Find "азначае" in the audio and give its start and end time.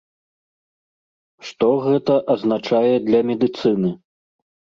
2.37-2.89